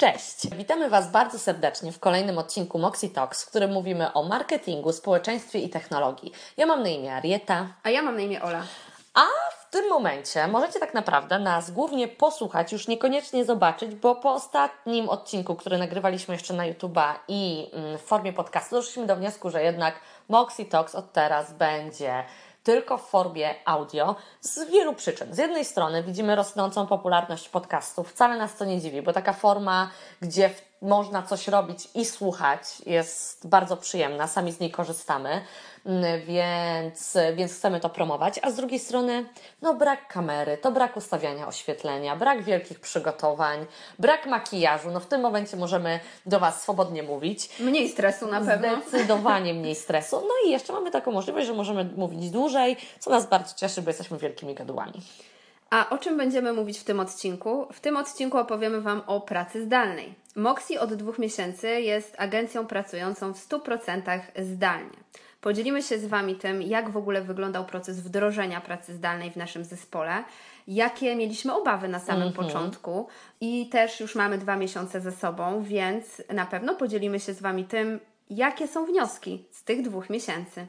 [0.00, 0.54] Cześć!
[0.56, 5.58] Witamy Was bardzo serdecznie w kolejnym odcinku Moxie Talks, w którym mówimy o marketingu, społeczeństwie
[5.58, 6.32] i technologii.
[6.56, 7.66] Ja mam na imię Arieta.
[7.82, 8.62] A ja mam na imię Ola.
[9.14, 9.24] A
[9.60, 15.08] w tym momencie możecie tak naprawdę nas głównie posłuchać, już niekoniecznie zobaczyć, bo po ostatnim
[15.08, 19.62] odcinku, który nagrywaliśmy jeszcze na YouTube'a i mm, w formie podcastu, doszliśmy do wniosku, że
[19.62, 22.24] jednak Moxie Talks od teraz będzie
[22.70, 25.34] tylko w formie audio z wielu przyczyn.
[25.34, 29.90] Z jednej strony widzimy rosnącą popularność podcastów, wcale nas to nie dziwi, bo taka forma,
[30.20, 30.50] gdzie
[30.82, 35.40] można coś robić i słuchać jest bardzo przyjemna, sami z niej korzystamy.
[35.86, 39.24] Mm, więc, więc chcemy to promować, a z drugiej strony
[39.62, 43.66] no brak kamery, to brak ustawiania oświetlenia, brak wielkich przygotowań,
[43.98, 47.60] brak makijażu, no w tym momencie możemy do Was swobodnie mówić.
[47.60, 48.68] Mniej stresu na pewno.
[48.88, 50.20] Zdecydowanie mniej stresu.
[50.20, 53.90] No i jeszcze mamy taką możliwość, że możemy mówić dłużej, co nas bardzo cieszy, bo
[53.90, 55.02] jesteśmy wielkimi gadułami.
[55.70, 57.66] A o czym będziemy mówić w tym odcinku?
[57.72, 60.14] W tym odcinku opowiemy Wam o pracy zdalnej.
[60.36, 64.96] Moxie od dwóch miesięcy jest agencją pracującą w 100% zdalnie.
[65.40, 69.64] Podzielimy się z Wami tym, jak w ogóle wyglądał proces wdrożenia pracy zdalnej w naszym
[69.64, 70.24] zespole,
[70.68, 72.36] jakie mieliśmy obawy na samym -hmm.
[72.36, 73.08] początku
[73.40, 77.64] i też już mamy dwa miesiące ze sobą, więc na pewno podzielimy się z Wami
[77.64, 80.66] tym, jakie są wnioski z tych dwóch miesięcy.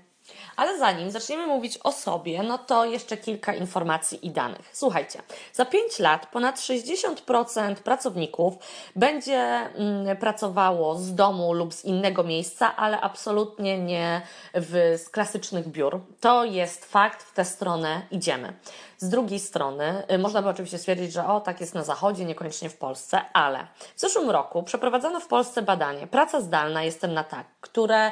[0.56, 4.70] Ale zanim zaczniemy mówić o sobie, no to jeszcze kilka informacji i danych.
[4.74, 5.22] Słuchajcie,
[5.54, 8.54] za 5 lat ponad 60% pracowników
[8.96, 14.22] będzie mm, pracowało z domu lub z innego miejsca, ale absolutnie nie
[14.54, 16.00] w, z klasycznych biur.
[16.20, 18.54] To jest fakt, w tę stronę idziemy.
[19.02, 22.70] Z drugiej strony, y, można by oczywiście stwierdzić, że o, tak jest na Zachodzie, niekoniecznie
[22.70, 26.08] w Polsce, ale w zeszłym roku przeprowadzono w Polsce badanie.
[26.08, 28.12] Praca zdalna, jestem na tak, które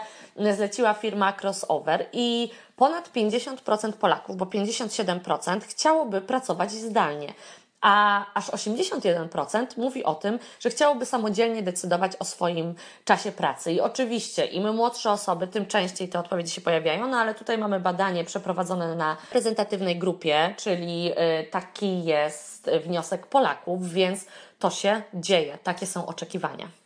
[0.55, 7.33] zleciła firma Crossover i ponad 50% Polaków, bo 57% chciałoby pracować zdalnie
[7.81, 13.73] a aż 81% mówi o tym, że chciałoby samodzielnie decydować o swoim czasie pracy.
[13.73, 17.79] I oczywiście, im młodsze osoby, tym częściej te odpowiedzi się pojawiają, no ale tutaj mamy
[17.79, 21.15] badanie przeprowadzone na reprezentatywnej grupie, czyli y,
[21.51, 24.25] taki jest wniosek Polaków, więc
[24.59, 26.78] to się dzieje, takie są oczekiwania.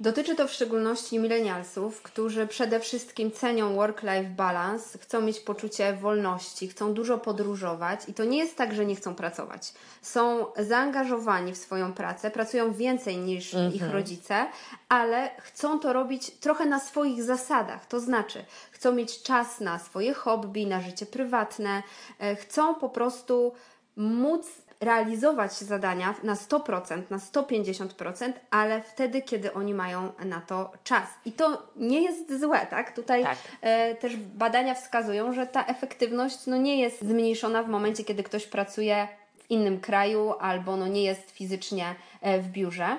[0.00, 6.68] Dotyczy to w szczególności milenialsów, którzy przede wszystkim cenią work-life balance, chcą mieć poczucie wolności,
[6.68, 9.72] chcą dużo podróżować i to nie jest tak, że nie chcą pracować.
[10.02, 13.74] Są zaangażowani w swoją pracę, pracują więcej niż mhm.
[13.74, 14.46] ich rodzice,
[14.88, 17.86] ale chcą to robić trochę na swoich zasadach.
[17.86, 21.82] To znaczy, chcą mieć czas na swoje hobby, na życie prywatne,
[22.18, 23.52] e, chcą po prostu
[23.96, 24.46] móc
[24.82, 31.08] realizować zadania na 100%, na 150%, ale wtedy, kiedy oni mają na to czas.
[31.24, 32.96] I to nie jest złe, tak?
[32.96, 33.38] Tutaj tak.
[33.60, 38.46] E, też badania wskazują, że ta efektywność no, nie jest zmniejszona w momencie, kiedy ktoś
[38.46, 42.96] pracuje w innym kraju albo no, nie jest fizycznie e, w biurze.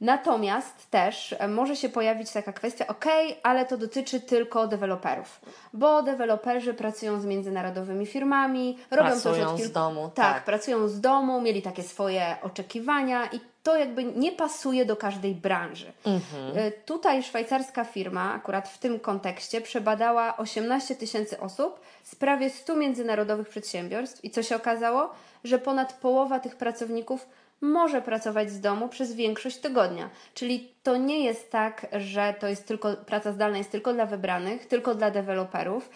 [0.00, 3.04] Natomiast też e, może się pojawić taka kwestia, ok,
[3.42, 5.40] ale to dotyczy tylko deweloperów,
[5.72, 10.10] bo deweloperzy pracują z międzynarodowymi firmami, robią pracują to z domu.
[10.14, 14.96] Tak, tak, pracują z domu, mieli takie swoje oczekiwania i to jakby nie pasuje do
[14.96, 15.92] każdej branży.
[16.04, 16.58] Mhm.
[16.58, 22.76] E, tutaj szwajcarska firma, akurat w tym kontekście, przebadała 18 tysięcy osób z prawie 100
[22.76, 25.10] międzynarodowych przedsiębiorstw i co się okazało?
[25.44, 27.26] Że ponad połowa tych pracowników
[27.60, 30.10] może pracować z domu przez większość tygodnia.
[30.34, 34.66] Czyli to nie jest tak, że to jest tylko praca zdalna jest tylko dla wybranych,
[34.66, 35.90] tylko dla deweloperów.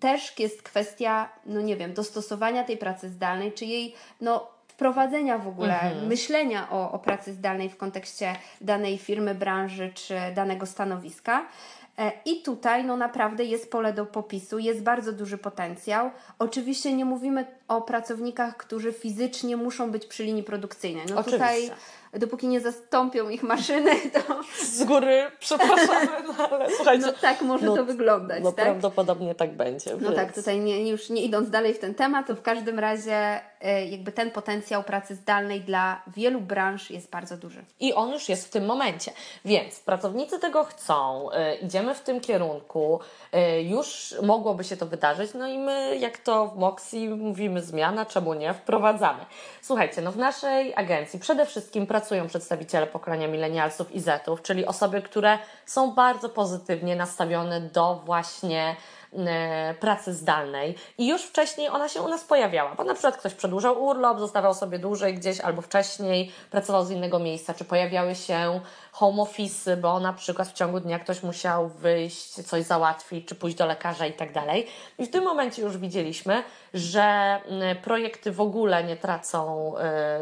[0.00, 5.48] Też jest kwestia, no nie wiem, dostosowania tej pracy zdalnej, czy jej no, wprowadzenia w
[5.48, 6.06] ogóle, mhm.
[6.06, 11.46] myślenia o, o pracy zdalnej w kontekście danej firmy, branży czy danego stanowiska.
[11.98, 16.10] E, I tutaj no naprawdę jest pole do popisu, jest bardzo duży potencjał.
[16.38, 21.06] Oczywiście nie mówimy o pracownikach, którzy fizycznie muszą być przy linii produkcyjnej.
[21.10, 21.38] No Oczywiście.
[21.38, 21.70] tutaj
[22.18, 24.40] dopóki nie zastąpią ich maszyny, to...
[24.64, 26.08] Z góry przepraszamy,
[26.38, 27.06] no ale słuchajcie...
[27.06, 28.64] No tak może no, to wyglądać, No tak?
[28.64, 29.90] prawdopodobnie tak będzie.
[29.90, 30.16] No więc...
[30.16, 33.86] tak, tutaj nie, już nie idąc dalej w ten temat, to w każdym razie e,
[33.86, 37.64] jakby ten potencjał pracy zdalnej dla wielu branż jest bardzo duży.
[37.80, 39.12] I on już jest w tym momencie.
[39.44, 43.00] Więc pracownicy tego chcą, e, idziemy w tym kierunku,
[43.32, 48.06] e, już mogłoby się to wydarzyć, no i my, jak to w Moxie mówimy zmiana,
[48.06, 49.26] czemu nie, wprowadzamy.
[49.62, 54.66] Słuchajcie, no w naszej agencji przede wszystkim pracujemy pracują przedstawiciele pokolenia milenialsów i zetów, czyli
[54.66, 58.76] osoby, które są bardzo pozytywnie nastawione do właśnie
[59.80, 63.84] pracy zdalnej i już wcześniej ona się u nas pojawiała, bo na przykład ktoś przedłużał
[63.84, 68.60] urlop, zostawał sobie dłużej gdzieś albo wcześniej, pracował z innego miejsca, czy pojawiały się
[68.92, 73.56] home office, bo na przykład w ciągu dnia ktoś musiał wyjść, coś załatwić, czy pójść
[73.56, 74.66] do lekarza i tak dalej.
[74.98, 76.42] I w tym momencie już widzieliśmy,
[76.74, 79.72] że mm, projekty w ogóle nie tracą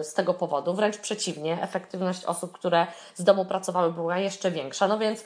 [0.01, 4.89] y, z tego powodu, wręcz przeciwnie, efektywność osób, które z domu pracowały była jeszcze większa.
[4.89, 5.25] No więc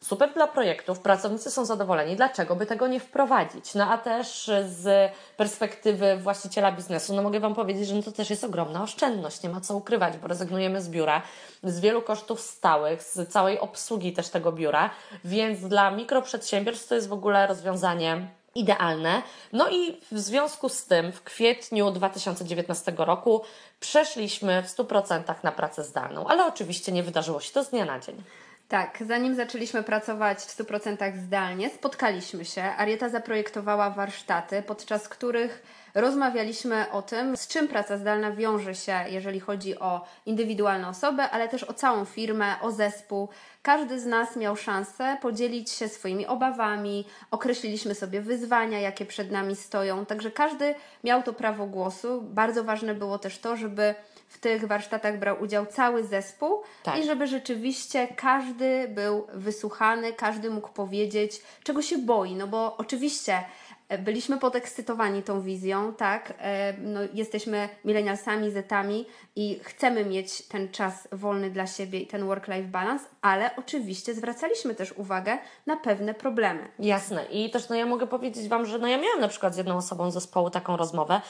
[0.00, 2.16] Super dla projektów, pracownicy są zadowoleni.
[2.16, 3.74] Dlaczego by tego nie wprowadzić?
[3.74, 8.30] No a też z perspektywy właściciela biznesu, no mogę Wam powiedzieć, że no to też
[8.30, 11.22] jest ogromna oszczędność, nie ma co ukrywać, bo rezygnujemy z biura,
[11.62, 14.90] z wielu kosztów stałych, z całej obsługi też tego biura,
[15.24, 19.22] więc dla mikroprzedsiębiorstw to jest w ogóle rozwiązanie idealne.
[19.52, 23.42] No i w związku z tym w kwietniu 2019 roku
[23.80, 28.00] przeszliśmy w 100% na pracę zdalną, ale oczywiście nie wydarzyło się to z dnia na
[28.00, 28.22] dzień.
[28.68, 32.62] Tak, zanim zaczęliśmy pracować w 100% zdalnie, spotkaliśmy się.
[32.62, 35.62] Arieta zaprojektowała warsztaty, podczas których
[35.94, 41.48] rozmawialiśmy o tym, z czym praca zdalna wiąże się, jeżeli chodzi o indywidualną osobę, ale
[41.48, 43.28] też o całą firmę, o zespół.
[43.62, 49.56] Każdy z nas miał szansę podzielić się swoimi obawami, określiliśmy sobie wyzwania, jakie przed nami
[49.56, 50.74] stoją, także każdy
[51.04, 52.22] miał to prawo głosu.
[52.22, 53.94] Bardzo ważne było też to, żeby
[54.28, 56.98] w tych warsztatach brał udział cały zespół tak.
[56.98, 62.34] i żeby rzeczywiście każdy był wysłuchany, każdy mógł powiedzieć, czego się boi.
[62.34, 63.44] No bo oczywiście
[63.88, 66.34] e, byliśmy podekscytowani tą wizją, tak?
[66.38, 69.06] E, no, jesteśmy milenialsami, zetami
[69.36, 74.74] i chcemy mieć ten czas wolny dla siebie i ten work-life balance, ale oczywiście zwracaliśmy
[74.74, 76.68] też uwagę na pewne problemy.
[76.78, 77.24] Jasne.
[77.24, 79.76] I też no ja mogę powiedzieć Wam, że no ja miałam na przykład z jedną
[79.76, 81.20] osobą zespołu taką rozmowę,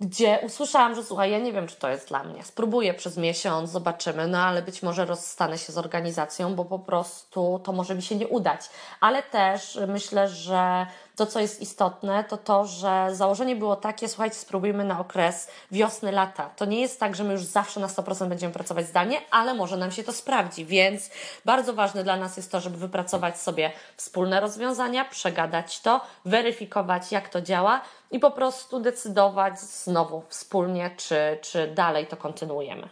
[0.00, 2.44] gdzie usłyszałam, że słuchaj, ja nie wiem, czy to jest dla mnie.
[2.44, 7.60] Spróbuję przez miesiąc, zobaczymy, no ale być może rozstanę się z organizacją, bo po prostu
[7.64, 8.60] to może mi się nie udać.
[9.00, 14.36] Ale też myślę, że to, co jest istotne, to to, że założenie było takie, słuchajcie,
[14.36, 16.50] spróbujmy na okres wiosny, lata.
[16.56, 19.76] To nie jest tak, że my już zawsze na 100% będziemy pracować zdalnie, ale może
[19.76, 21.10] nam się to sprawdzi, więc
[21.44, 27.28] bardzo ważne dla nas jest to, żeby wypracować sobie wspólne rozwiązania, przegadać to, weryfikować, jak
[27.28, 27.80] to działa
[28.10, 32.88] i po prostu decydować znowu wspólnie, czy, czy dalej to kontynuujemy.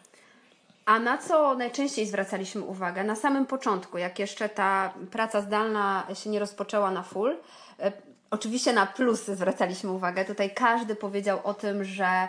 [0.87, 3.05] A na co najczęściej zwracaliśmy uwagę?
[3.05, 7.37] Na samym początku, jak jeszcze ta praca zdalna się nie rozpoczęła na full,
[7.81, 7.93] e,
[8.35, 10.25] Oczywiście na plusy zwracaliśmy uwagę.
[10.25, 12.29] Tutaj każdy powiedział o tym, że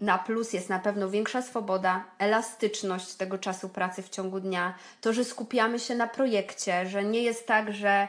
[0.00, 5.12] na plus jest na pewno większa swoboda, elastyczność tego czasu pracy w ciągu dnia, to,
[5.12, 8.08] że skupiamy się na projekcie, że nie jest tak, że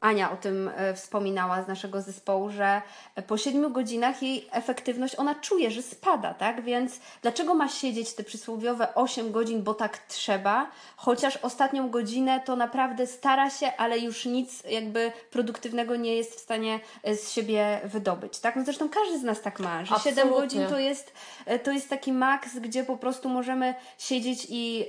[0.00, 2.82] Ania o tym e, wspominała z naszego zespołu, że
[3.26, 6.62] po 7 godzinach jej efektywność, ona czuje, że spada, tak?
[6.62, 12.56] Więc dlaczego ma siedzieć te przysłowiowe 8 godzin, bo tak trzeba, chociaż ostatnią godzinę to
[12.56, 17.80] naprawdę stara się, ale już nic jakby produktywnego nie jest w stanie e, z siebie
[17.84, 18.56] wydobyć, tak?
[18.56, 20.22] No zresztą każdy z nas tak ma, że Absolutnie.
[20.22, 21.12] 7 godzin to jest,
[21.46, 24.86] e, to jest taki maks, gdzie po prostu możemy siedzieć i,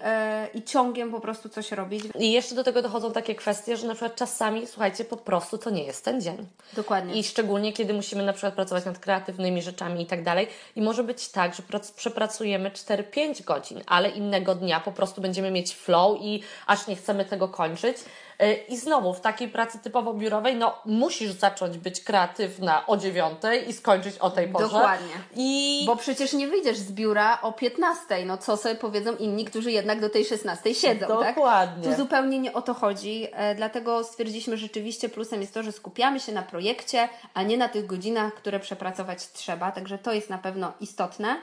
[0.54, 2.04] i ciągiem po prostu coś robić.
[2.20, 5.70] I jeszcze do tego dochodzą takie kwestie, że na przykład czasami, słuchajcie, po prostu to
[5.70, 6.48] nie jest ten dzień.
[6.74, 7.14] Dokładnie.
[7.14, 10.48] I szczególnie, kiedy musimy na przykład pracować nad kreatywnymi rzeczami i tak dalej.
[10.76, 11.64] I może być tak, że
[11.96, 17.26] przepracujemy 4-5 godzin, ale innego dnia po prostu będziemy mieć flow i aż nie chcemy
[17.26, 17.98] tego kończyć.
[18.44, 23.70] Y, I znowu w takiej pracy typowo biurowej, no musisz zacząć być kreatywna o dziewiątej
[23.70, 24.66] i skończyć o tej porze.
[24.66, 25.14] Dokładnie.
[25.36, 25.84] I...
[25.86, 30.00] Bo przecież nie wyjdziesz z biura o 15, no co sobie powiedzą inni, którzy jednak
[30.00, 31.36] do tej 16 siedzą, tak?
[31.36, 31.84] Dokładnie.
[31.84, 31.94] Tak?
[31.94, 35.72] Tu zupełnie nie o to chodzi, e, dlatego stwierdziliśmy, że rzeczywiście plusem jest to, że
[35.72, 40.30] skupiamy się na projekcie, a nie na tych godzinach, które przepracować trzeba, także to jest
[40.30, 41.36] na pewno istotne.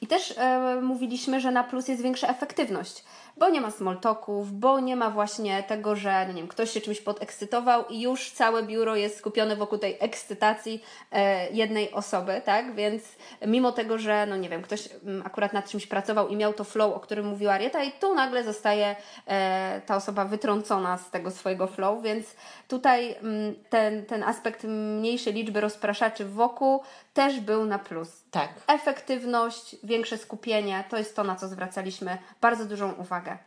[0.00, 3.04] I też e, mówiliśmy, że na plus jest większa efektywność
[3.36, 6.80] bo nie ma smoltoków, bo nie ma właśnie tego, że no nie wiem, ktoś się
[6.80, 12.74] czymś podekscytował i już całe biuro jest skupione wokół tej ekscytacji e, jednej osoby, tak?
[12.74, 13.02] Więc
[13.46, 16.64] mimo tego, że no nie wiem, ktoś mm, akurat nad czymś pracował i miał to
[16.64, 18.96] flow, o którym mówiła Arieta i tu nagle zostaje
[19.26, 22.36] e, ta osoba wytrącona z tego swojego flow, więc
[22.68, 26.82] tutaj mm, ten, ten aspekt mniejszej liczby rozpraszaczy wokół
[27.14, 28.22] też był na plus.
[28.30, 28.50] Tak.
[28.66, 33.38] Efektywność, większe skupienie to jest to, na co zwracaliśmy bardzo dużą uwagę.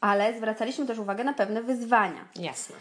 [0.00, 2.28] Ale zwracaliśmy też uwagę na pewne wyzwania.
[2.36, 2.76] Jasne.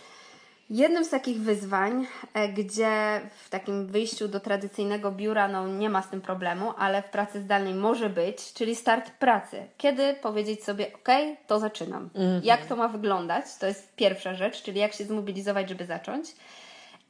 [0.69, 6.01] Jednym z takich wyzwań, e, gdzie w takim wyjściu do tradycyjnego biura no, nie ma
[6.01, 9.65] z tym problemu, ale w pracy zdalnej może być, czyli start pracy.
[9.77, 11.09] Kiedy powiedzieć sobie, OK,
[11.47, 12.09] to zaczynam.
[12.15, 12.45] Mm -hmm.
[12.45, 13.45] Jak to ma wyglądać?
[13.59, 16.35] To jest pierwsza rzecz, czyli jak się zmobilizować, żeby zacząć.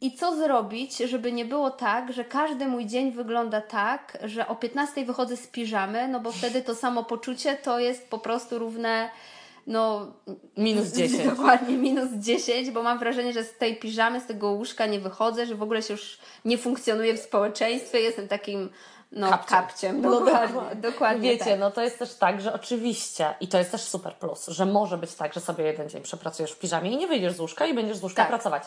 [0.01, 4.55] I co zrobić, żeby nie było tak, że każdy mój dzień wygląda tak, że o
[4.55, 9.09] 15 wychodzę z piżamy, no bo wtedy to samo poczucie to jest po prostu równe
[9.67, 10.13] no
[10.57, 11.23] Minus 10.
[11.23, 15.45] Dokładnie, minus 10, bo mam wrażenie, że z tej piżamy, z tego łóżka nie wychodzę,
[15.45, 18.69] że w ogóle się już nie funkcjonuję w społeczeństwie, jestem takim
[19.11, 19.57] no, Kapciem.
[19.57, 20.01] kapciem.
[20.01, 21.59] Dokładnie, dokładnie Wiecie, tak.
[21.59, 24.97] no to jest też tak, że oczywiście, i to jest też super plus, że może
[24.97, 27.73] być tak, że sobie jeden dzień przepracujesz w piżamie i nie wyjdziesz z łóżka i
[27.73, 28.29] będziesz z łóżka Tak.
[28.29, 28.63] pracować.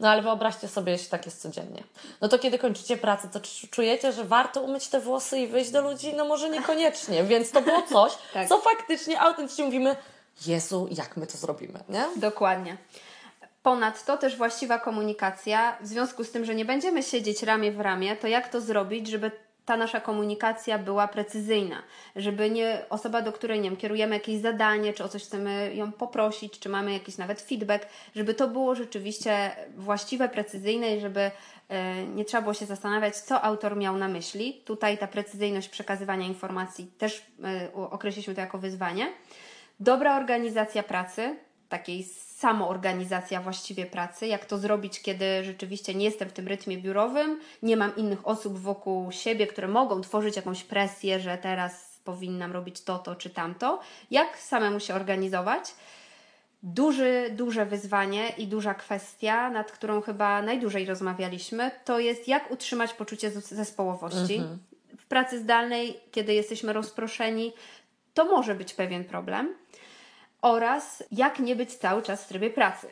[0.00, 1.82] No ale wyobraźcie sobie, jeśli tak jest codziennie.
[2.20, 5.82] No to kiedy kończycie pracę, to czujecie, że warto umyć te włosy i wyjść do
[5.82, 6.14] ludzi?
[6.16, 8.48] No może niekoniecznie, więc to było coś, Tak.
[8.48, 9.96] co faktycznie autentycznie mówimy,
[10.46, 12.04] Jezu, jak my to zrobimy, nie?
[12.16, 12.76] Dokładnie.
[13.62, 18.16] Ponadto też właściwa komunikacja, w związku z tym, że nie będziemy siedzieć ramię w ramię,
[18.16, 19.30] to jak to zrobić, żeby
[19.64, 21.82] ta nasza komunikacja była precyzyjna,
[22.16, 25.92] żeby nie osoba, do której nie wiem, kierujemy jakieś zadanie, czy o coś chcemy ją
[25.92, 31.30] poprosić, czy mamy jakiś nawet feedback, żeby to było rzeczywiście właściwe, precyzyjne i żeby
[31.68, 34.62] e, nie trzeba było się zastanawiać, co autor miał na myśli.
[34.64, 39.12] Tutaj ta precyzyjność przekazywania informacji też e, określiliśmy to jako wyzwanie.
[39.80, 41.36] Dobra organizacja pracy,
[41.68, 42.04] takiej
[42.42, 47.76] samoorganizacja właściwie pracy, jak to zrobić, kiedy rzeczywiście nie jestem w tym rytmie biurowym, nie
[47.76, 52.98] mam innych osób wokół siebie, które mogą tworzyć jakąś presję, że teraz powinnam robić to,
[52.98, 53.80] to czy tamto.
[54.10, 55.74] Jak samemu się organizować?
[56.62, 62.92] Duży, duże wyzwanie i duża kwestia, nad którą chyba najdłużej rozmawialiśmy, to jest jak utrzymać
[62.94, 64.38] poczucie zes- zespołowości.
[64.98, 67.52] W pracy zdalnej, kiedy jesteśmy rozproszeni,
[68.14, 69.54] to może być pewien problem.
[70.42, 72.86] Oraz jak nie być cały czas w trybie pracy.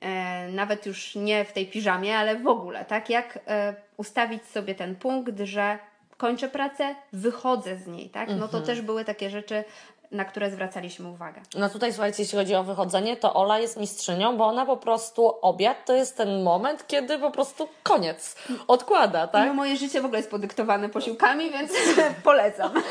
[0.00, 3.10] E, nawet już nie w tej piżamie, ale w ogóle, tak?
[3.10, 5.78] Jak e, ustawić sobie ten punkt, że
[6.16, 8.28] kończę pracę, wychodzę z niej, tak?
[8.38, 9.64] No to też były takie rzeczy,
[10.10, 11.40] na które zwracaliśmy uwagę.
[11.56, 15.34] No tutaj słuchajcie, jeśli chodzi o wychodzenie, to Ola jest mistrzynią, bo ona po prostu
[15.42, 18.36] obiad to jest ten moment, kiedy po prostu koniec.
[18.68, 19.48] Odkłada, tak?
[19.48, 21.72] No moje życie w ogóle jest podyktowane posiłkami, więc
[22.24, 22.72] polecam.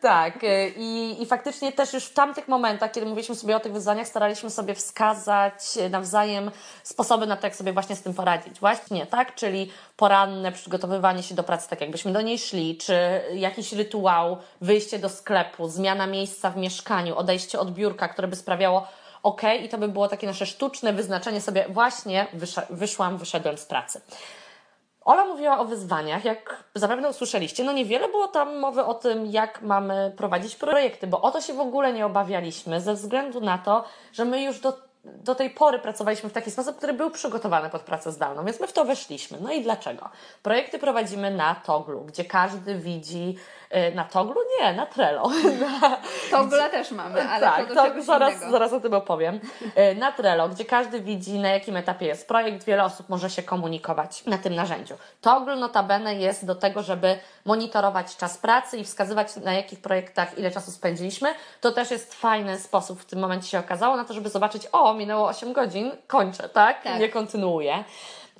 [0.00, 3.72] Tak, y, i, i faktycznie też już w tamtych momentach, kiedy mówiliśmy sobie o tych
[3.72, 5.54] wyzwaniach, staraliśmy sobie wskazać
[5.90, 6.50] nawzajem
[6.82, 8.60] sposoby na to, jak sobie właśnie z tym poradzić.
[8.60, 9.34] Właśnie, tak?
[9.34, 12.94] Czyli poranne przygotowywanie się do pracy, tak jakbyśmy do niej szli, czy
[13.34, 18.86] jakiś rytuał, wyjście do sklepu, zmiana miejsca w mieszkaniu, odejście od biurka, które by sprawiało
[19.22, 22.26] ok, i to by było takie nasze sztuczne wyznaczenie sobie, właśnie
[22.70, 24.00] wyszłam, wyszedłem z pracy.
[25.04, 27.64] Ola mówiła o wyzwaniach, jak zapewne usłyszeliście.
[27.64, 31.52] No niewiele było tam mowy o tym, jak mamy prowadzić projekty, bo o to się
[31.52, 34.72] w ogóle nie obawialiśmy, ze względu na to, że my już do,
[35.04, 38.66] do tej pory pracowaliśmy w taki sposób, który był przygotowany pod pracę zdalną, więc my
[38.66, 39.38] w to weszliśmy.
[39.40, 40.08] No i dlaczego?
[40.42, 43.36] Projekty prowadzimy na Toglu, gdzie każdy widzi
[43.94, 44.40] na Toglu?
[44.60, 45.30] Nie, na Trello.
[46.30, 48.50] Togla też mamy, ale tak, to zaraz, innego.
[48.50, 49.40] zaraz o tym opowiem.
[49.74, 53.42] E, Na Trello, gdzie każdy widzi, na jakim etapie jest projekt, wiele osób może się
[53.42, 54.94] komunikować na tym narzędziu.
[55.20, 60.50] Toggle notabene jest do tego, żeby monitorować czas pracy i wskazywać, na jakich projektach ile
[60.50, 61.34] czasu spędziliśmy.
[61.60, 64.94] To też jest fajny sposób w tym momencie się okazało na to, żeby zobaczyć, o,
[64.94, 66.82] minęło 8 godzin, kończę, tak?
[66.82, 67.00] Tak.
[67.00, 67.84] Nie kontynuuję.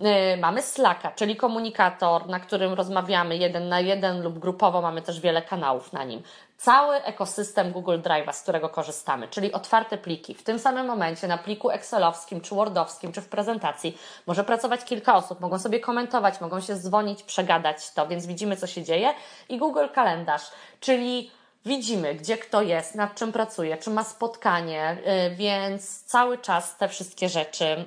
[0.02, 5.20] E, Mamy Slacka, czyli komunikator, na którym rozmawiamy jeden na jeden lub grupowo, mamy też
[5.20, 6.22] wiele kanałów na nim.
[6.56, 10.34] Cały ekosystem Google Drive'a, z którego korzystamy, czyli otwarte pliki.
[10.34, 15.14] W tym samym momencie na pliku Excelowskim, czy Wordowskim, czy w prezentacji może pracować kilka
[15.14, 19.14] osób, mogą sobie komentować, mogą się dzwonić, przegadać to, więc widzimy, co się dzieje.
[19.48, 21.30] I Google Kalendarz, czyli
[21.64, 26.88] widzimy, gdzie kto jest, nad czym pracuje, czy ma spotkanie, y, więc cały czas te
[26.88, 27.84] wszystkie rzeczy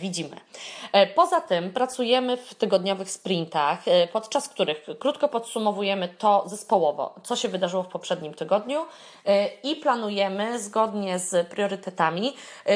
[0.00, 0.36] widzimy.
[0.92, 7.36] E, Poza tym pracujemy w tygodniowych sprintach, e, podczas których krótko podsumowujemy to zespołowo, co
[7.36, 8.86] się wydarzyło w poprzednim tygodniu
[9.26, 12.34] e, i planujemy zgodnie z priorytetami
[12.66, 12.72] e,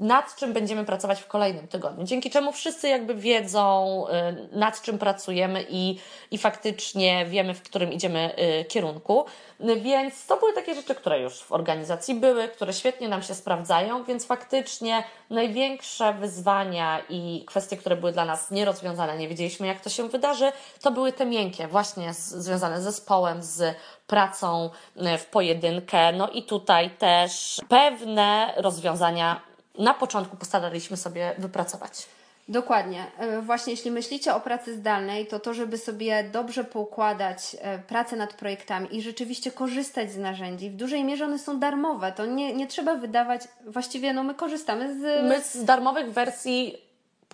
[0.00, 2.04] nad czym będziemy pracować w kolejnym tygodniu.
[2.04, 4.04] Dzięki czemu wszyscy jakby wiedzą,
[4.52, 5.98] y, nad czym pracujemy i,
[6.30, 9.24] i faktycznie wiemy, w którym idziemy y, kierunku.
[9.60, 13.34] Y, Więc to były takie rzeczy, które już w organizacji były, które świetnie nam się
[13.34, 19.80] sprawdzają, więc faktycznie największe wyzwania i kwestie, które były dla nas nierozwiązane, nie wiedzieliśmy, jak
[19.80, 24.70] to się wydarzy, to były te miękkie, właśnie z, związane z zespołem, z pracą
[25.18, 26.12] w pojedynkę.
[26.12, 32.06] No i tutaj też pewne rozwiązania na początku postaraliśmy sobie wypracować.
[32.48, 33.06] Dokładnie.
[33.18, 38.16] E, Właśnie jeśli myślicie o pracy zdalnej, to to, żeby sobie dobrze poukładać e, pracę
[38.16, 42.12] nad projektami i rzeczywiście korzystać z narzędzi, w dużej mierze one są darmowe.
[42.12, 45.24] To nie, nie trzeba wydawać, właściwie no my korzystamy z...
[45.28, 46.78] My z darmowych wersji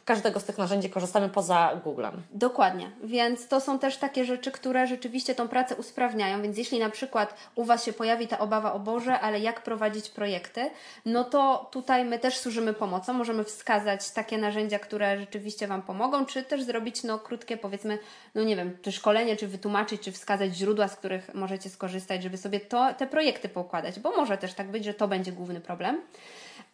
[0.05, 2.23] każdego z tych narzędzi korzystamy poza Googlem.
[2.33, 6.91] Dokładnie, więc to są też takie rzeczy, które rzeczywiście tą pracę usprawniają, więc jeśli na
[6.91, 10.71] przykład u Was się pojawi ta obawa o Boże, ale jak prowadzić projekty,
[11.07, 16.27] no to tutaj my też służymy pomocą, możemy wskazać takie narzędzia, które rzeczywiście Wam pomogą,
[16.27, 17.99] czy też zrobić no krótkie powiedzmy,
[18.35, 22.37] no nie wiem, czy szkolenie, czy wytłumaczyć, czy wskazać źródła, z których możecie skorzystać, żeby
[22.37, 26.01] sobie to, te projekty poukładać, bo może też tak być, że to będzie główny problem.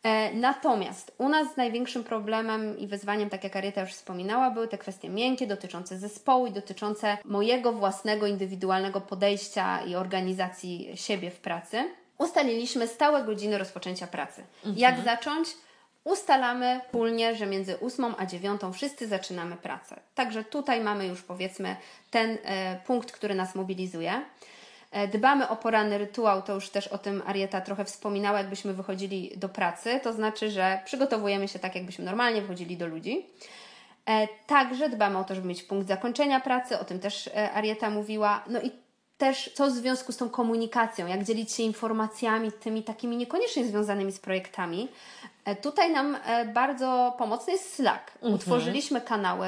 [0.03, 4.79] E, natomiast u nas największym problemem i wyzwaniem, tak jak Arieta już wspominała, były te
[4.79, 11.91] kwestie miękkie dotyczące zespołu i dotyczące mojego własnego, indywidualnego podejścia i organizacji siebie w pracy.
[12.19, 14.43] Ustaliliśmy stałe godziny rozpoczęcia pracy.
[14.57, 14.79] Mhm.
[14.79, 15.49] Jak zacząć?
[16.05, 20.01] Ustalamy wspólnie, że między 8 a 9 wszyscy zaczynamy pracę.
[20.15, 21.77] Także tutaj mamy już powiedzmy
[22.11, 24.23] ten e, punkt, który nas mobilizuje.
[24.97, 29.33] E, dbamy o poranny rytuał, to już też o tym Arieta trochę wspominała, jakbyśmy wychodzili
[29.37, 33.27] do pracy, to znaczy, że przygotowujemy się tak, jakbyśmy normalnie wchodzili do ludzi.
[34.07, 37.91] E, także dbamy o to, żeby mieć punkt zakończenia pracy, o tym też e, Arieta
[37.91, 38.45] mówiła.
[38.49, 38.71] No i
[39.19, 44.13] też co w związku z tą komunikacją, jak dzielić się informacjami, tymi takimi niekoniecznie związanymi
[44.13, 44.89] z projektami.
[45.45, 48.15] E, tutaj nam e, bardzo pomocny jest Slack.
[48.15, 48.35] Mhm.
[48.35, 49.47] Utworzyliśmy kanały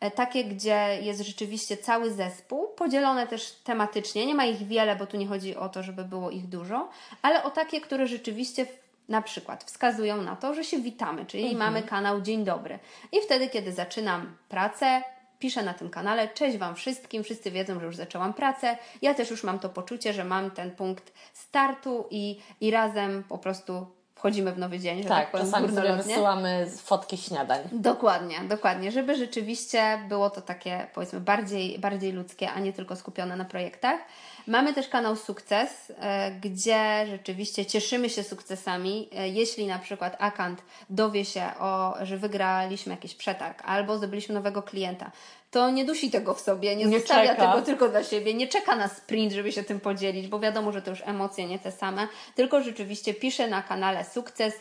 [0.00, 4.26] e, takie, gdzie jest rzeczywiście cały zespół, podzielone też tematycznie.
[4.26, 6.88] Nie ma ich wiele, bo tu nie chodzi o to, żeby było ich dużo,
[7.22, 8.66] ale o takie, które rzeczywiście
[9.08, 11.58] na przykład wskazują na to, że się witamy, czyli mhm.
[11.58, 12.78] mamy kanał Dzień Dobry.
[13.12, 15.02] I wtedy, kiedy zaczynam pracę,
[15.38, 16.28] piszę na tym kanale.
[16.28, 18.78] Cześć Wam wszystkim, wszyscy wiedzą, że już zaczęłam pracę.
[19.02, 23.38] Ja też już mam to poczucie, że mam ten punkt startu i, i razem po
[23.38, 25.02] prostu wchodzimy w nowy dzień.
[25.02, 27.60] Że tak, tak powiem, czasami sobie wysyłamy fotki śniadań.
[27.72, 33.36] Dokładnie, dokładnie, żeby rzeczywiście było to takie powiedzmy bardziej, bardziej ludzkie, a nie tylko skupione
[33.36, 34.00] na projektach.
[34.46, 39.08] Mamy też kanał Sukces, e, gdzie rzeczywiście cieszymy się sukcesami.
[39.16, 44.62] E, jeśli na przykład akant dowie się, o, że wygraliśmy jakiś przetarg albo zdobyliśmy nowego
[44.62, 45.10] klienta,
[45.50, 47.52] to nie dusi tego w sobie, nie, nie zostawia czeka.
[47.52, 50.82] tego tylko dla siebie, nie czeka na sprint, żeby się tym podzielić, bo wiadomo, że
[50.82, 54.54] to już emocje nie te same, tylko rzeczywiście pisze na kanale Sukces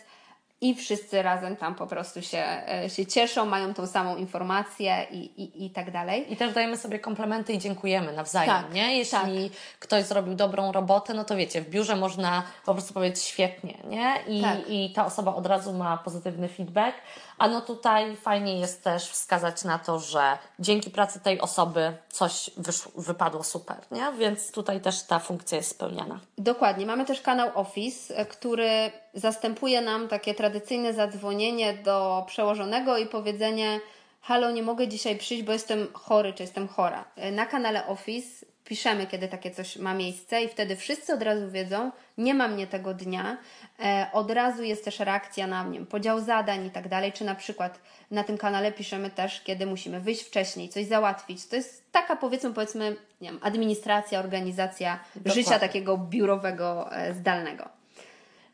[0.61, 2.43] i wszyscy razem tam po prostu się,
[2.83, 6.33] e, się cieszą, mają tą samą informację i, i, i tak dalej.
[6.33, 8.97] I też dajemy sobie komplementy i dziękujemy nawzajem, tak, nie?
[8.97, 9.59] Jeśli tak.
[9.79, 14.15] ktoś zrobił dobrą robotę, no to wiecie, w biurze można po prostu powiedzieć świetnie, nie?
[14.27, 14.69] I, tak.
[14.69, 16.97] i ta osoba od razu ma pozytywny feedback,
[17.37, 22.49] a no tutaj fajnie jest też wskazać na to, że dzięki pracy tej osoby coś
[22.57, 24.11] wyszło, wypadło super, nie?
[24.17, 26.19] Więc tutaj też ta funkcja jest spełniana.
[26.37, 26.85] Dokładnie.
[26.85, 30.54] Mamy też kanał Office, e, który zastępuje nam takie tradycyjne
[30.93, 33.79] zadzwonienie do przełożonego i powiedzenie
[34.21, 37.05] halo, nie mogę dzisiaj przyjść, bo jestem chory, czy jestem chora.
[37.15, 41.51] E, na kanale Office piszemy, kiedy takie coś ma miejsce i wtedy wszyscy od razu
[41.51, 43.37] wiedzą, nie ma mnie tego dnia,
[43.79, 47.35] e, od razu jest też reakcja na mnie, podział zadań i tak dalej, czy na
[47.35, 47.79] przykład
[48.11, 51.45] na tym kanale piszemy też, kiedy musimy wyjść wcześniej, coś załatwić.
[51.47, 55.43] To jest taka powiedzmy, powiedzmy, nie wiem, administracja, organizacja Dokładnie.
[55.43, 57.69] życia takiego biurowego, e, zdalnego.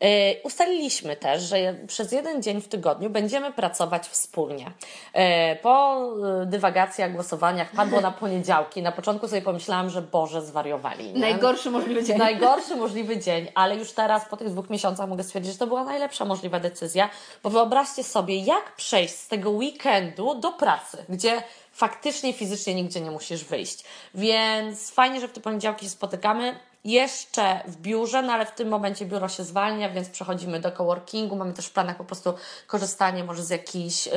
[0.02, 4.70] E, ustaliliśmy też, że przez jeden dzień w tygodniu będziemy pracować wspólnie.
[5.12, 6.02] E, po
[6.42, 8.82] e, dywagacjach, głosowaniach padło na poniedziałki.
[8.82, 11.12] Na początku sobie pomyślałam, że Boże, zwariowali.
[11.12, 11.20] Nie?
[11.20, 12.18] Najgorszy możliwy dzień.
[12.18, 15.84] Najgorszy możliwy dzień, ale już teraz po tych dwóch miesiącach mogę stwierdzić, że to była
[15.84, 17.10] najlepsza możliwa decyzja,
[17.42, 23.10] bo wyobraźcie sobie, jak przejść z tego weekendu do pracy, gdzie faktycznie fizycznie nigdzie nie
[23.10, 23.84] musisz wyjść.
[24.14, 26.54] Więc fajnie, że w te poniedziałki się spotykamy
[26.84, 31.36] jeszcze w biurze, no ale w tym momencie biuro się zwalnia, więc przechodzimy do coworkingu.
[31.36, 32.34] Mamy też w planach po prostu
[32.66, 34.08] korzystanie może z jakichś.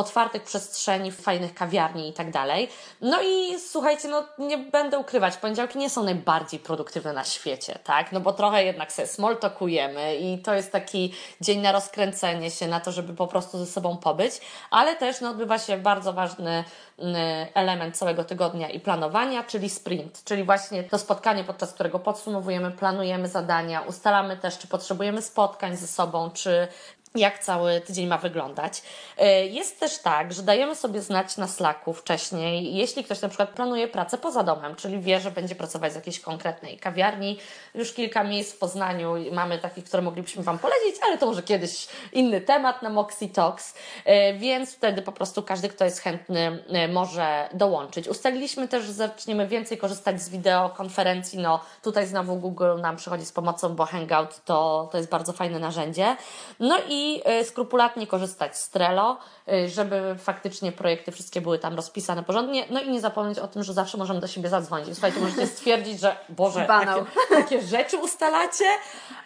[0.00, 2.68] Otwartych przestrzeni, fajnych kawiarni i tak dalej.
[3.00, 8.12] No i słuchajcie, no nie będę ukrywać, poniedziałki nie są najbardziej produktywne na świecie, tak?
[8.12, 12.68] No bo trochę jednak sobie small talkujemy i to jest taki dzień na rozkręcenie się,
[12.68, 16.64] na to, żeby po prostu ze sobą pobyć, ale też no, odbywa się bardzo ważny
[16.98, 22.70] mm, element całego tygodnia i planowania, czyli sprint, czyli właśnie to spotkanie, podczas którego podsumowujemy,
[22.70, 26.68] planujemy zadania, ustalamy też, czy potrzebujemy spotkań ze sobą, czy
[27.14, 28.82] jak cały tydzień ma wyglądać.
[29.18, 33.50] E, jest też tak, że dajemy sobie znać na Slacku wcześniej, jeśli ktoś na przykład
[33.50, 37.38] planuje pracę poza domem, czyli wie, że będzie pracować w jakiejś konkretnej kawiarni.
[37.74, 41.88] Już kilka miejsc w Poznaniu mamy takich, które moglibyśmy Wam polecić, ale to może kiedyś
[42.12, 46.88] inny temat na Moxie Talks, e, więc wtedy po prostu każdy, kto jest chętny, e,
[46.88, 48.08] może dołączyć.
[48.08, 51.38] Ustaliliśmy też, że zaczniemy więcej korzystać z wideokonferencji.
[51.38, 55.58] No tutaj znowu Google nam przychodzi z pomocą, bo Hangout to, to jest bardzo fajne
[55.58, 56.16] narzędzie.
[56.60, 59.18] No i i y, skrupulatnie korzystać z Trello,
[59.52, 62.64] y, żeby faktycznie projekty wszystkie były tam rozpisane porządnie.
[62.70, 64.88] No i nie zapomnieć o tym, że zawsze możemy do siebie zadzwonić.
[64.92, 68.64] Słuchajcie, możecie stwierdzić, że Boże, takie, takie rzeczy ustalacie,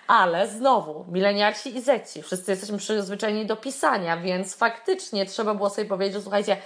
[0.06, 5.88] ale znowu, milenialsi i zeci, wszyscy jesteśmy przyzwyczajeni do pisania, więc faktycznie trzeba było sobie
[5.88, 6.56] powiedzieć, że słuchajcie,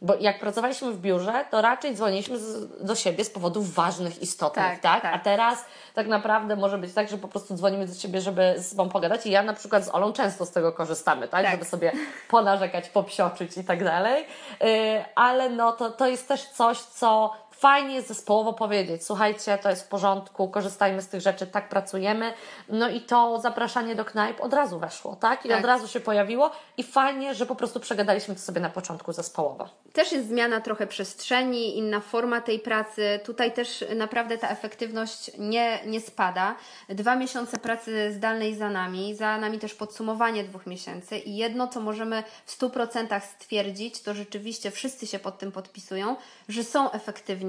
[0.00, 4.64] bo jak pracowaliśmy w biurze, to raczej dzwoniliśmy z, do siebie z powodów ważnych, istotnych,
[4.64, 5.14] tak, Tak, tak?
[5.14, 8.74] A teraz tak naprawdę może być tak, że po prostu dzwonimy do siebie, żeby z
[8.74, 11.42] Wam pogadać i ja na przykład z Olą często z tego korzystamy, tak?
[11.42, 11.52] Tak.
[11.52, 11.92] Żeby sobie
[12.28, 14.24] ponarzekać, popsioczyć i tak dalej.
[14.60, 14.68] Yy,
[15.14, 19.82] ale no to, to jest też coś, co fajnie jest zespołowo powiedzieć, słuchajcie, to jest
[19.82, 22.32] w porządku, korzystajmy z tych rzeczy, tak pracujemy.
[22.68, 25.46] No i to zapraszanie do knajp od razu weszło, tak?
[25.46, 25.58] I Tak.
[25.58, 29.68] od razu się pojawiło i fajnie, że po prostu przegadaliśmy to sobie na początku zespołowo.
[29.92, 33.20] Też jest zmiana trochę przestrzeni, inna forma tej pracy.
[33.24, 36.54] Tutaj też naprawdę ta efektywność nie, nie spada.
[36.88, 41.80] Dwa miesiące pracy zdalnej za nami, za nami też podsumowanie dwóch miesięcy i jedno, co
[41.80, 46.16] możemy w 100% stwierdzić, to rzeczywiście wszyscy się pod tym podpisują,
[46.48, 47.47] że są efektywni.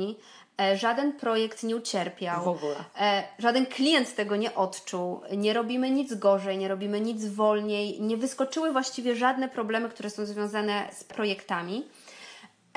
[0.61, 2.43] E, Żaden projekt nie ucierpiał.
[2.43, 2.75] W ogóle.
[2.99, 5.21] E, żaden klient tego nie odczuł.
[5.37, 8.01] Nie robimy nic gorzej, nie robimy nic wolniej.
[8.01, 11.85] Nie wyskoczyły właściwie żadne problemy, które są związane z projektami.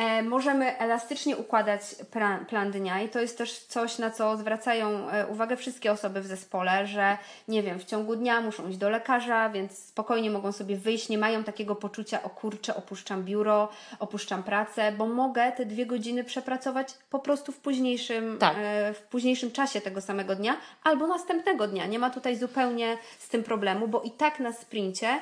[0.03, 5.09] E, możemy elastycznie układać plan, plan dnia i to jest też coś, na co zwracają
[5.11, 8.91] e, uwagę wszystkie osoby w zespole, że nie wiem, w ciągu dnia muszą iść do
[8.91, 14.43] lekarza, więc spokojnie mogą sobie wyjść, nie mają takiego poczucia, o kurczę, opuszczam biuro, opuszczam
[14.43, 18.57] pracę, bo mogę te dwie godziny przepracować po prostu w późniejszym, Tak.
[18.59, 21.87] e, w późniejszym czasie tego samego dnia albo następnego dnia.
[21.87, 25.21] Nie ma tutaj zupełnie z tym problemu, bo i tak na sprincie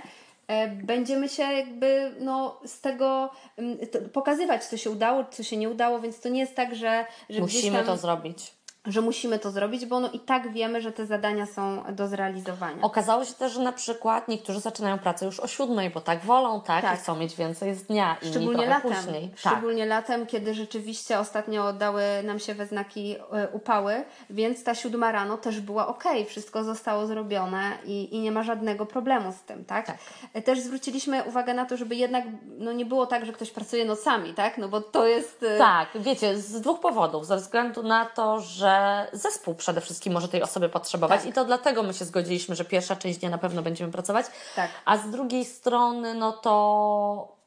[0.82, 3.78] będziemy się jakby no, z tego mm,
[4.12, 7.40] pokazywać, co się udało, co się nie udało, więc to nie jest tak, że, że
[7.40, 8.52] Musimy tam, to zrobić.
[8.86, 12.82] Że musimy to zrobić, bo no i tak wiemy, że te zadania są do zrealizowania.
[12.82, 16.60] Okazało się też, że na przykład niektórzy zaczynają pracę już o siódmej, bo tak wolą,
[16.60, 16.82] tak?
[16.82, 16.94] Tak.
[16.98, 18.92] I chcą mieć więcej z dnia, inni Szczególnie latem.
[18.92, 19.28] później.
[19.28, 19.38] Tak.
[19.52, 25.12] Szczególnie latem, kiedy rzeczywiście ostatnio dały nam się we znaki e, upały, więc ta siódma
[25.12, 29.64] rano też była ok, wszystko zostało zrobione i, i nie ma żadnego problemu z tym,
[29.64, 29.86] tak?
[29.86, 29.96] Tak.
[30.34, 32.24] E, Też zwróciliśmy uwagę na to, żeby jednak
[32.58, 34.58] no, nie było tak, że ktoś pracuje nocami, tak?
[34.58, 35.42] No bo to jest.
[35.42, 37.26] e, Tak, wiecie, z dwóch powodów.
[37.26, 38.69] Ze względu na to, że
[39.12, 41.30] zespół przede wszystkim może tej osoby potrzebować Tak.
[41.30, 44.26] i to dlatego my się zgodziliśmy, że pierwsza część dnia na pewno będziemy pracować.
[44.56, 44.70] Tak.
[44.84, 47.39] A z drugiej strony, no to.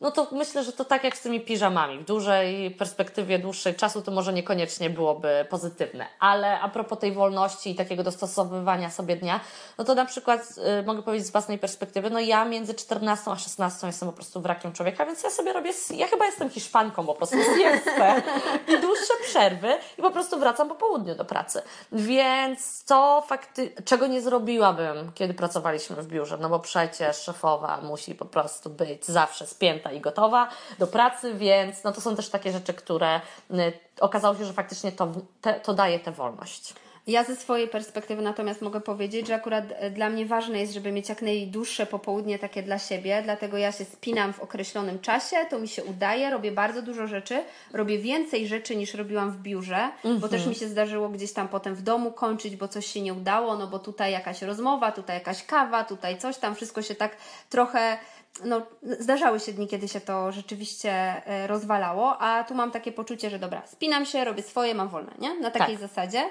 [0.00, 1.98] No to myślę, że to tak jak z tymi piżamami.
[1.98, 6.06] W dużej perspektywie, dłuższej czasu to może niekoniecznie byłoby pozytywne.
[6.20, 9.40] Ale a propos tej wolności i takiego dostosowywania sobie dnia,
[9.78, 10.40] no to na przykład
[10.80, 14.40] y, mogę powiedzieć z własnej perspektywy, no ja między 14 a 16 jestem po prostu
[14.40, 18.22] wrakiem człowieka, więc ja sobie robię, ja chyba jestem Hiszpanką po prostu, siestę
[18.68, 21.62] i dłuższe przerwy i po prostu wracam po południu do pracy.
[21.92, 28.14] Więc to fakty, czego nie zrobiłabym, kiedy pracowaliśmy w biurze, no bo przecież szefowa musi
[28.14, 30.48] po prostu być zawsze spięta i gotowa
[30.78, 34.92] do pracy, więc no to są też takie rzeczy, które y, okazało się, że faktycznie
[34.92, 36.74] to, te, to daje tę wolność.
[37.06, 40.92] Ja ze swojej perspektywy natomiast mogę powiedzieć, że akurat e, dla mnie ważne jest, żeby
[40.92, 45.58] mieć jak najdłuższe popołudnie takie dla siebie, dlatego ja się spinam w określonym czasie, to
[45.58, 49.88] mi się udaje, robię bardzo dużo rzeczy, robię więcej rzeczy niż robiłam w biurze,
[50.20, 53.14] bo też mi się zdarzyło gdzieś tam potem w domu kończyć, bo coś się nie
[53.14, 57.16] udało, no bo tutaj jakaś rozmowa, tutaj jakaś kawa, tutaj coś tam, wszystko się tak
[57.48, 57.98] trochę
[58.44, 63.30] no, zdarzały się dni, kiedy się to rzeczywiście e, rozwalało, a tu mam takie poczucie,
[63.30, 65.34] że dobra, spinam się, robię swoje, mam wolne, nie?
[65.40, 65.88] Na takiej Tak.
[65.88, 66.24] zasadzie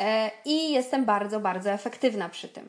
[0.00, 2.68] e, i jestem bardzo, bardzo efektywna przy tym.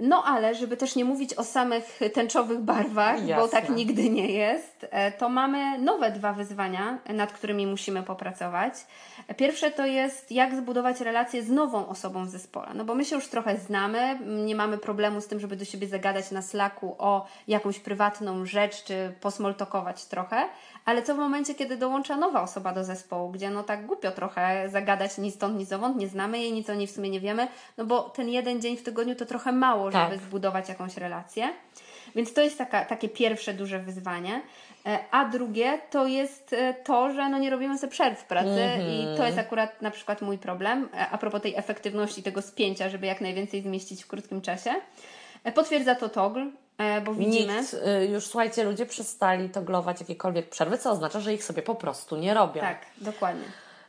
[0.00, 3.60] No ale, żeby też nie mówić o samych tęczowych barwach, bo Jasne.
[3.60, 8.74] tak nigdy nie jest, e, to mamy nowe dwa wyzwania, nad którymi musimy popracować.
[9.36, 12.68] Pierwsze to jest, jak zbudować relacje z nową osobą w zespole.
[12.74, 15.88] No bo my się już trochę znamy, nie mamy problemu z tym, żeby do siebie
[15.88, 20.48] zagadać na Slacku o jakąś prywatną rzecz, czy posmoltokować trochę,
[20.86, 24.68] ale co w momencie, kiedy dołącza nowa osoba do zespołu, gdzie no tak głupio trochę
[24.68, 27.48] zagadać ni stąd, ni zowąd, nie znamy jej, nic o niej w sumie nie wiemy,
[27.78, 30.10] no bo ten jeden dzień w tygodniu to trochę mało, Tak.
[30.10, 31.48] żeby zbudować jakąś relację.
[32.14, 34.42] Więc to jest taka, takie pierwsze duże wyzwanie.
[34.86, 38.68] E, A drugie to jest e, to, że no nie robimy sobie przerw w pracy
[38.90, 42.88] i to jest akurat na przykład mój problem e, a propos tej efektywności, tego spięcia,
[42.88, 44.70] żeby jak najwięcej zmieścić w krótkim czasie.
[45.44, 47.60] E, Potwierdza to Toggle, e, bo widzimy.
[47.60, 51.74] Nikt, y, już słuchajcie, ludzie przestali toglować jakiekolwiek przerwy, co oznacza, że ich sobie po
[51.74, 52.60] prostu nie robią.
[52.60, 53.44] Tak, dokładnie.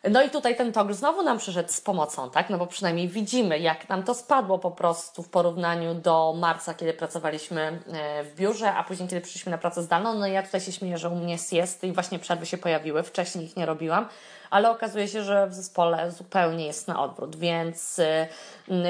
[0.09, 2.49] No i tutaj ten togl znowu nam przyszedł z pomocą, tak?
[2.49, 6.93] No bo przynajmniej widzimy, jak nam to spadło po prostu w porównaniu do marca, kiedy
[6.93, 10.13] pracowaliśmy e, w biurze, a później, kiedy przyszliśmy na pracę zdalną.
[10.13, 13.03] No i ja tutaj się śmieję, że u mnie jest i właśnie przerwy się pojawiły.
[13.03, 14.07] Wcześniej ich nie robiłam,
[14.49, 18.27] ale okazuje się, że w zespole zupełnie jest na odwrót, więc, y,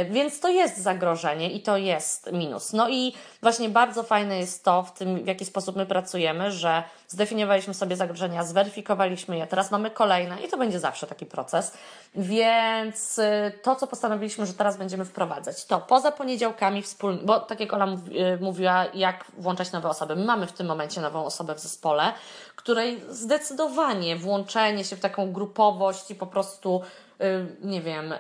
[0.10, 2.74] więc to jest zagrożenie i to jest minus.
[2.74, 6.84] No i właśnie bardzo fajne jest to w tym, w jaki sposób my pracujemy, że
[7.08, 11.74] zdefiniowaliśmy sobie zagrożenia, zweryfikowaliśmy je, teraz mamy kolejne i to będzie zawsze taki proces.
[12.16, 17.60] Więc y, to, co postanowiliśmy, że teraz będziemy wprowadzać, to poza poniedziałkami wspólnie, bo tak
[17.60, 20.16] jak Ola y, mówiła, jak włączać nowe osoby.
[20.16, 22.14] My mamy w tym momencie nową osobę w zespole,
[22.56, 26.82] której zdecydowanie włączenie się w taką grupowość i po prostu,
[27.22, 28.14] y, nie wiem,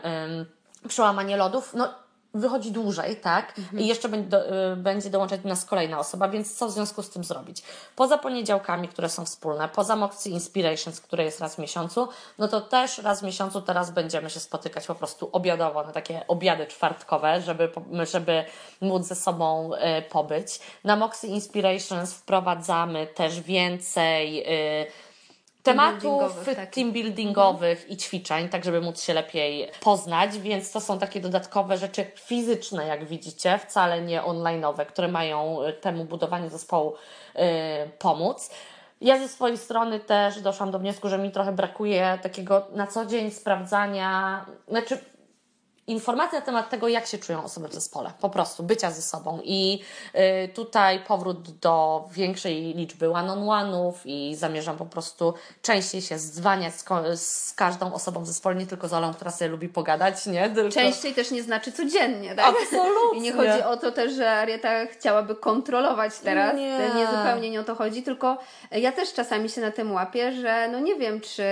[0.87, 1.89] przełamanie lodów, no
[2.33, 3.59] wychodzi dłużej, tak?
[3.59, 3.83] Mhm.
[3.83, 7.03] I jeszcze będzie, do, y, będzie dołączać do nas kolejna osoba, więc co w związku
[7.03, 7.63] z tym zrobić?
[7.95, 12.61] Poza poniedziałkami, które są wspólne, poza Moxie Inspirations, które jest raz w miesiącu, no to
[12.61, 17.41] też raz w miesiącu teraz będziemy się spotykać po prostu obiadowo na takie obiady czwartkowe,
[17.41, 17.69] żeby,
[18.11, 18.45] żeby
[18.81, 20.59] móc ze sobą y, pobyć.
[20.83, 24.43] Na Moxie Inspirations wprowadzamy też więcej
[24.83, 25.06] y,
[25.71, 26.69] tematów tak.
[26.69, 27.89] team buildingowych mhm.
[27.89, 32.87] i ćwiczeń, tak żeby móc się lepiej poznać, więc to są takie dodatkowe rzeczy fizyczne,
[32.87, 36.93] jak widzicie, wcale nie online'owe, które mają y, temu budowaniu zespołu
[37.35, 37.41] yy,
[37.99, 38.49] pomóc.
[39.01, 43.05] Ja ze swojej strony też doszłam do wniosku, że mi trochę brakuje takiego na co
[43.05, 44.97] dzień sprawdzania, znaczy
[45.87, 49.39] informacje na temat tego, jak się czują osoby w zespole, po prostu bycia ze sobą.
[49.43, 49.81] I
[50.15, 56.85] y, tutaj powrót do większej liczby one-on-one'ów i zamierzam po prostu częściej się zwaniać z,
[57.15, 60.49] z, każdą osobą w zespole, nie tylko z Olą, która sobie lubi pogadać, nie?
[60.49, 60.71] Tylko...
[60.71, 62.45] Częściej też nie znaczy codziennie, tak?
[62.45, 63.19] Absolutnie.
[63.19, 66.79] I nie chodzi o to też, że Arieta chciałaby kontrolować teraz, nie.
[66.95, 68.37] nie zupełnie nie o to chodzi, tylko
[68.71, 71.43] ja też czasami się na tym łapię, że no nie wiem, czy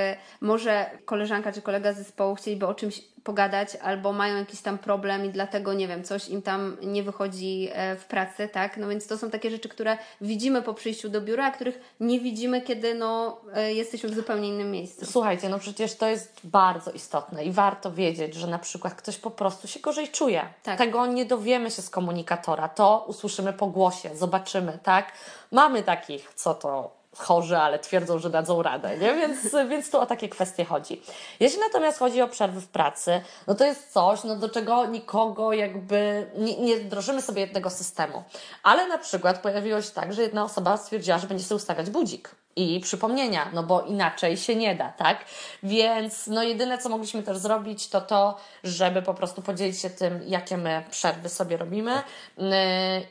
[0.41, 5.25] może koleżanka czy kolega z zespołu chcieliby o czymś pogadać, albo mają jakiś tam problem
[5.25, 8.77] i dlatego, nie wiem, coś im tam nie wychodzi e, w pracy, tak?
[8.77, 12.19] No więc to są takie rzeczy, które widzimy po przyjściu do biura, a których nie
[12.19, 15.05] widzimy, kiedy no, e, jesteśmy w zupełnie innym miejscu.
[15.05, 19.31] Słuchajcie, no przecież to jest bardzo istotne i warto wiedzieć, że na przykład ktoś po
[19.31, 20.45] prostu się gorzej czuje.
[20.63, 20.77] Tak.
[20.77, 25.11] Tego nie dowiemy się z komunikatora, to usłyszymy po głosie, zobaczymy, tak?
[25.51, 29.13] Mamy takich, co to chorzy, ale twierdzą, że dadzą radę, nie?
[29.13, 29.39] Więc,
[29.71, 31.01] więc tu o takie kwestie chodzi.
[31.39, 35.54] Jeśli natomiast chodzi o przerwy w pracy, no to jest coś, no do czego nikogo
[35.54, 38.23] jakby nie, nie wdrożymy sobie jednego systemu.
[38.63, 42.36] Ale na przykład pojawiło się tak, że jedna osoba stwierdziła, że będzie sobie ustawiać budzik
[42.56, 45.25] i przypomnienia, no bo inaczej się nie da, tak?
[45.63, 50.21] Więc no jedyne, co mogliśmy też zrobić, to to, żeby po prostu podzielić się tym,
[50.28, 52.04] jakie my przerwy sobie robimy
[52.38, 52.47] yy,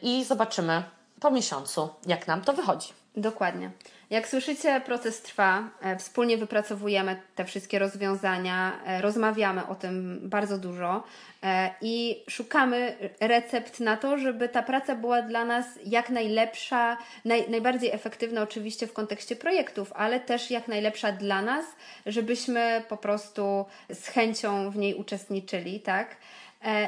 [0.03, 0.83] i zobaczymy
[1.21, 2.89] po miesiącu, jak nam to wychodzi.
[3.17, 3.71] Dokładnie.
[4.15, 5.69] Jak słyszycie, proces trwa.
[5.83, 11.03] E, wspólnie wypracowujemy te wszystkie rozwiązania, e, rozmawiamy o tym bardzo dużo
[11.43, 17.51] e, i szukamy recept na to, żeby ta praca była dla nas jak najlepsza, naj,
[17.51, 21.65] najbardziej efektywna oczywiście w kontekście projektów, ale też jak najlepsza dla nas,
[22.07, 26.17] żebyśmy po prostu z chęcią w niej uczestniczyli, tak?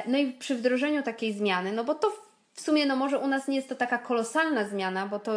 [0.05, 2.11] No i przy wdrożeniu takiej zmiany, no bo to
[2.53, 5.31] w sumie, no może u nas nie jest to taka kolosalna zmiana, bo to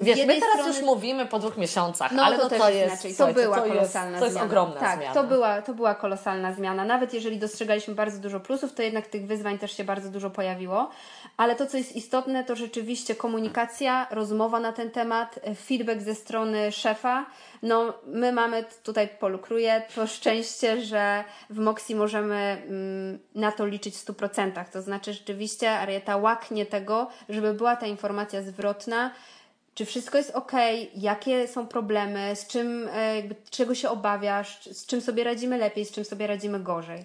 [0.00, 0.68] Wiesz, my teraz strony...
[0.68, 3.14] już mówimy po dwóch miesiącach, no, ale to, no to jest inaczej.
[3.14, 4.40] To była to kolosalna jest, to zmiana.
[4.40, 5.14] jest ogromna tak, zmiana.
[5.14, 6.84] To była, to była kolosalna zmiana.
[6.84, 10.90] Nawet jeżeli dostrzegaliśmy bardzo dużo plusów, to jednak tych wyzwań też się bardzo dużo pojawiło.
[11.36, 16.72] Ale to, co jest istotne, to rzeczywiście komunikacja, rozmowa na ten temat, feedback ze strony
[16.72, 17.26] szefa.
[17.62, 23.96] No, my mamy tutaj polukruję to szczęście, że w Moxie możemy mm, na to liczyć
[23.96, 24.64] w 100%.
[24.72, 29.10] To znaczy, rzeczywiście Arieta łaknie tego, żeby była ta informacja zwrotna
[29.80, 30.52] czy wszystko jest ok,
[30.94, 35.84] jakie są problemy, z czym, e, jakby, czego się obawiasz, z czym sobie radzimy lepiej,
[35.84, 37.04] z czym sobie radzimy gorzej.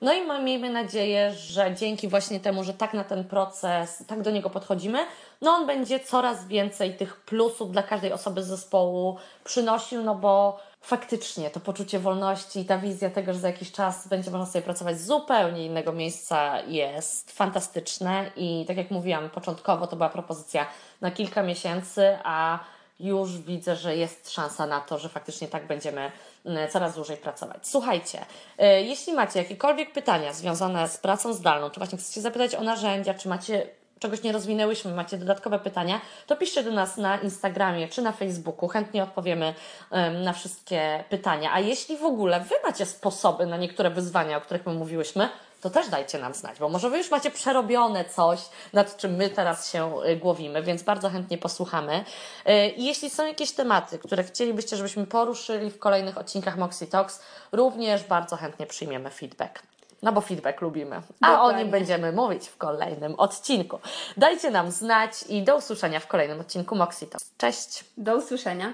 [0.00, 4.30] No i miejmy nadzieję, że dzięki właśnie temu, że tak na ten proces, tak do
[4.30, 4.98] niego podchodzimy,
[5.40, 10.60] no on będzie coraz więcej tych plusów dla każdej osoby z zespołu przynosił, no bo
[10.86, 14.62] faktycznie to poczucie wolności i ta wizja tego, że za jakiś czas będzie można sobie
[14.62, 20.66] pracować z zupełnie innego miejsca jest fantastyczne i tak jak mówiłam, początkowo to była propozycja
[21.00, 22.58] na kilka miesięcy, a
[23.00, 26.12] już widzę, że jest szansa na to, że faktycznie tak będziemy
[26.44, 27.68] mm, coraz dłużej pracować.
[27.68, 28.20] Słuchajcie,
[28.60, 33.14] y, jeśli macie jakiekolwiek pytania związane z pracą zdalną, czy właśnie chcecie zapytać o narzędzia,
[33.14, 33.66] czy macie
[33.98, 38.68] czegoś nie rozwinęłyśmy, macie dodatkowe pytania, to piszcie do nas na Instagramie czy na Facebooku.
[38.68, 39.54] Chętnie odpowiemy
[39.90, 41.52] um, na wszystkie pytania.
[41.52, 45.28] A jeśli w ogóle Wy macie sposoby na niektóre wyzwania, o których my mówiłyśmy,
[45.60, 48.40] to też dajcie nam znać, bo może Wy już macie przerobione coś,
[48.72, 52.04] nad czym my teraz się y, głowimy, więc bardzo chętnie posłuchamy.
[52.48, 57.22] Y, I jeśli są jakieś tematy, które chcielibyście, żebyśmy poruszyli w kolejnych odcinkach Moxie Talks,
[57.52, 59.75] również bardzo chętnie przyjmiemy feedback.
[60.02, 60.96] No bo feedback lubimy.
[60.96, 61.38] A Dokładnie.
[61.38, 63.78] o nim będziemy mówić w kolejnym odcinku.
[64.16, 67.30] Dajcie nam znać i do usłyszenia w kolejnym odcinku Moxie Talks.
[67.38, 67.84] Cześć!
[67.96, 68.72] Do usłyszenia.